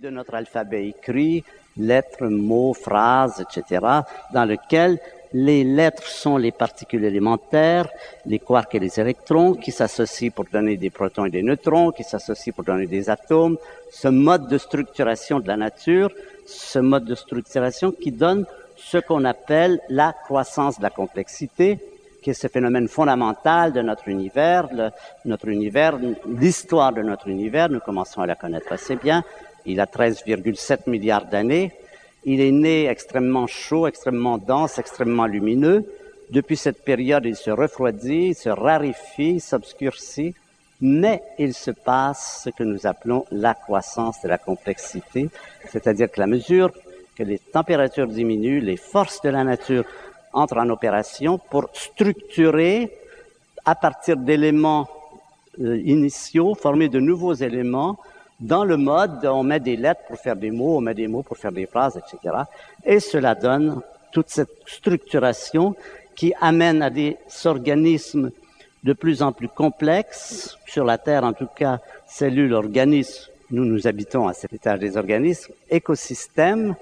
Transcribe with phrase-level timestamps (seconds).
[0.00, 1.42] de notre alphabet écrit,
[1.76, 3.84] lettres, mots, phrases, etc.,
[4.32, 4.98] dans lequel
[5.32, 7.88] les lettres sont les particules élémentaires,
[8.24, 12.04] les quarks et les électrons, qui s'associent pour donner des protons et des neutrons, qui
[12.04, 13.56] s'associent pour donner des atomes.
[13.90, 16.10] Ce mode de structuration de la nature,
[16.46, 18.46] ce mode de structuration qui donne
[18.76, 21.78] ce qu'on appelle la croissance de la complexité,
[22.22, 24.68] qui est ce phénomène fondamental de notre univers.
[25.24, 29.24] notre univers, l'histoire de notre univers, nous commençons à la connaître assez bien.
[29.68, 31.72] Il a 13,7 milliards d'années.
[32.24, 35.84] Il est né extrêmement chaud, extrêmement dense, extrêmement lumineux.
[36.30, 40.34] Depuis cette période, il se refroidit, se raréfie, s'obscurcit,
[40.80, 45.28] mais il se passe ce que nous appelons la croissance de la complexité,
[45.70, 46.70] c'est-à-dire que la mesure
[47.14, 49.84] que les températures diminuent, les forces de la nature
[50.32, 52.90] entrent en opération pour structurer
[53.66, 54.88] à partir d'éléments
[55.60, 57.98] euh, initiaux, former de nouveaux éléments
[58.40, 61.22] dans le mode, on met des lettres pour faire des mots, on met des mots
[61.22, 62.34] pour faire des phrases, etc.
[62.84, 63.80] Et cela donne
[64.12, 65.74] toute cette structuration
[66.14, 68.30] qui amène à des organismes
[68.84, 73.86] de plus en plus complexes, sur la Terre en tout cas, cellules, organismes, nous nous
[73.86, 76.76] habitons à cet étage des organismes, écosystèmes,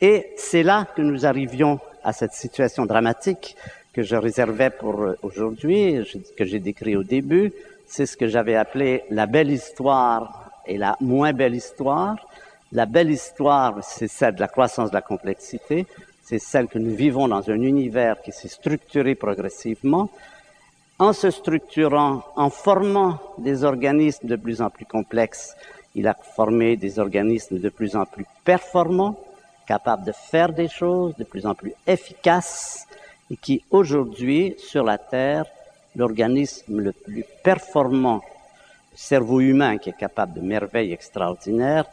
[0.00, 3.56] et c'est là que nous arrivions à cette situation dramatique
[3.92, 5.96] que je réservais pour aujourd'hui,
[6.36, 7.52] que j'ai décrit au début.
[7.86, 12.16] C'est ce que j'avais appelé la belle histoire et la moins belle histoire.
[12.72, 15.86] La belle histoire, c'est celle de la croissance de la complexité.
[16.22, 20.10] C'est celle que nous vivons dans un univers qui s'est structuré progressivement.
[20.98, 25.56] En se structurant, en formant des organismes de plus en plus complexes,
[25.94, 29.16] il a formé des organismes de plus en plus performants
[29.66, 32.86] capable de faire des choses de plus en plus efficaces
[33.30, 35.44] et qui aujourd'hui, sur la Terre,
[35.94, 38.22] l'organisme le plus performant,
[38.98, 41.84] cerveau humain qui est capable de merveilles extraordinaires,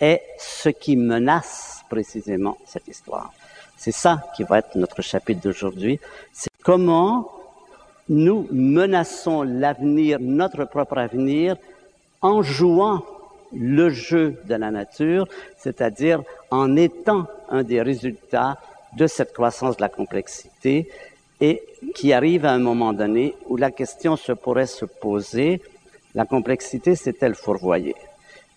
[0.00, 3.30] est ce qui menace précisément cette histoire.
[3.76, 6.00] C'est ça qui va être notre chapitre d'aujourd'hui.
[6.32, 7.30] C'est comment
[8.08, 11.56] nous menaçons l'avenir, notre propre avenir,
[12.22, 13.04] en jouant
[13.52, 15.28] le jeu de la nature,
[15.58, 18.56] c'est-à-dire en étant un des résultats
[18.96, 20.88] de cette croissance de la complexité
[21.42, 21.62] et
[21.94, 25.60] qui arrive à un moment donné où la question se pourrait se poser,
[26.14, 27.96] la complexité s'est-elle fourvoyée?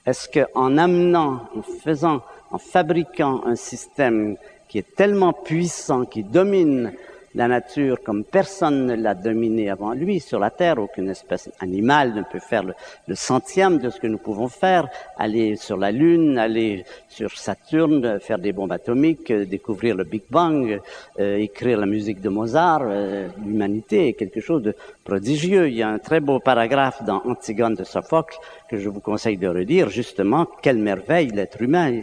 [0.05, 2.21] Est-ce qu'en amenant, en faisant,
[2.51, 4.35] en fabriquant un système
[4.67, 6.93] qui est tellement puissant, qui domine
[7.35, 10.79] la nature comme personne ne l'a dominée avant lui sur la Terre.
[10.79, 14.87] Aucune espèce animale ne peut faire le, centième de ce que nous pouvons faire.
[15.17, 20.23] Aller sur la Lune, aller sur Saturne, faire des bombes atomiques, euh, découvrir le Big
[20.29, 20.79] Bang,
[21.19, 22.83] euh, écrire la musique de Mozart.
[22.83, 25.67] Euh, l'humanité est quelque chose de prodigieux.
[25.67, 28.37] Il y a un très beau paragraphe dans Antigone de Sophocle
[28.69, 32.01] que je vous conseille de relire, justement, quelle merveille l'être humain.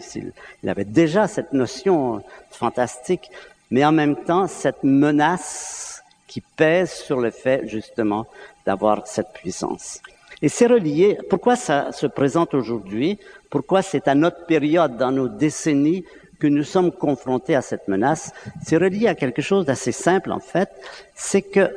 [0.63, 3.31] Il avait déjà cette notion fantastique
[3.73, 8.27] mais en même temps cette menace qui pèse sur le fait justement
[8.67, 10.01] d'avoir cette puissance.
[10.43, 13.19] Et c'est relié, pourquoi ça se présente aujourd'hui,
[13.49, 16.05] pourquoi c'est à notre période, dans nos décennies,
[16.39, 20.41] que nous sommes confrontés à cette menace, c'est relié à quelque chose d'assez simple en
[20.41, 20.69] fait,
[21.15, 21.75] c'est que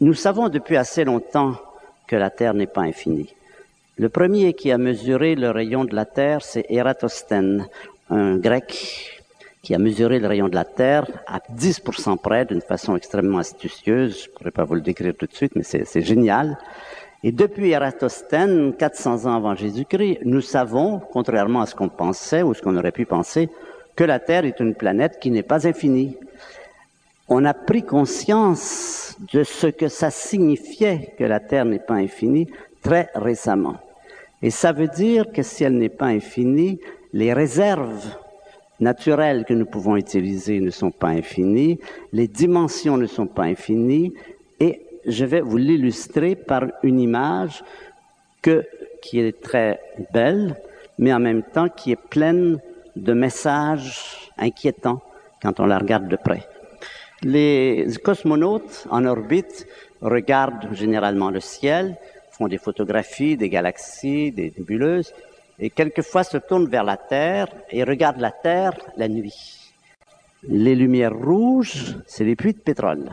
[0.00, 1.54] nous savons depuis assez longtemps
[2.06, 3.34] que la Terre n'est pas infinie.
[3.96, 7.66] Le premier qui a mesuré le rayon de la Terre, c'est Eratosthène,
[8.10, 9.17] un grec
[9.68, 14.22] qui a mesuré le rayon de la Terre à 10% près d'une façon extrêmement astucieuse.
[14.22, 16.56] Je ne pourrais pas vous le décrire tout de suite, mais c'est génial.
[17.22, 22.54] Et depuis Eratosthène, 400 ans avant Jésus-Christ, nous savons, contrairement à ce qu'on pensait ou
[22.54, 23.50] ce qu'on aurait pu penser,
[23.94, 26.16] que la Terre est une planète qui n'est pas infinie.
[27.28, 32.48] On a pris conscience de ce que ça signifiait que la Terre n'est pas infinie
[32.82, 33.76] très récemment.
[34.40, 36.80] Et ça veut dire que si elle n'est pas infinie,
[37.12, 38.16] les réserves
[38.80, 41.78] naturelles que nous pouvons utiliser ne sont pas infinies,
[42.12, 44.12] les dimensions ne sont pas infinies,
[44.60, 47.62] et je vais vous l'illustrer par une image
[48.42, 48.64] que,
[49.02, 49.80] qui est très
[50.12, 50.56] belle,
[50.98, 52.58] mais en même temps qui est pleine
[52.96, 55.00] de messages inquiétants
[55.40, 56.46] quand on la regarde de près.
[57.22, 59.66] Les cosmonautes en orbite
[60.00, 61.96] regardent généralement le ciel,
[62.30, 65.12] font des photographies des galaxies, des nébuleuses,
[65.58, 69.72] et quelquefois se tournent vers la Terre et regardent la Terre la nuit.
[70.44, 73.10] Les lumières rouges, c'est les puits de pétrole.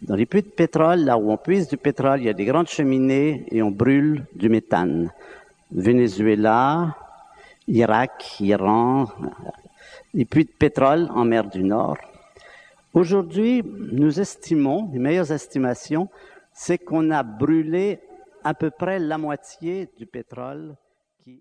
[0.00, 2.46] Dans les puits de pétrole, là où on puise du pétrole, il y a des
[2.46, 5.12] grandes cheminées et on brûle du méthane.
[5.70, 6.96] Venezuela,
[7.68, 9.08] Irak, Iran,
[10.14, 11.98] les puits de pétrole en mer du Nord.
[12.94, 16.08] Aujourd'hui, nous estimons, les meilleures estimations,
[16.52, 18.00] c'est qu'on a brûlé
[18.42, 20.74] à peu près la moitié du pétrole
[21.22, 21.40] qui